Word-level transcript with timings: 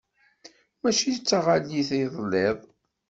Mačči 0.81 1.09
d 1.15 1.17
taɣallit 1.19 1.89
i 1.99 2.01
telliḍ? 2.13 2.57